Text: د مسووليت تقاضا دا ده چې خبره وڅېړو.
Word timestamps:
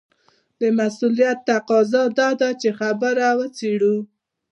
د 0.59 0.61
مسووليت 0.77 1.39
تقاضا 1.49 2.03
دا 2.19 2.29
ده 2.39 2.49
چې 2.61 2.69
خبره 2.79 3.27
وڅېړو. 3.37 3.97